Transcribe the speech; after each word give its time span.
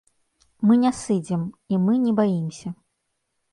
Мы 0.69 0.77
не 0.83 0.91
сыдзем, 1.01 1.45
і 1.75 1.81
мы 1.85 1.99
не 2.09 2.17
баімся. 2.23 2.67